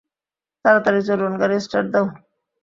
[0.65, 2.05] তাড়াতাড়ি চলুন -গাড়ী স্টার্ট দাও।